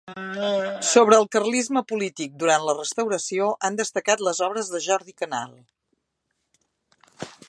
Sobre 0.91 1.17
el 1.23 1.27
carlisme 1.35 1.83
polític 1.91 2.33
durant 2.43 2.65
la 2.69 2.75
Restauració 2.79 3.51
han 3.69 3.77
destacat 3.81 4.25
les 4.29 4.41
obres 4.49 4.73
de 4.77 4.83
Jordi 4.87 5.17
Canal. 5.25 5.55